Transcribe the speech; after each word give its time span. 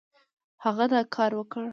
هغه 0.63 0.85
دا 0.93 1.01
کار 1.15 1.31
وکړ. 1.35 1.65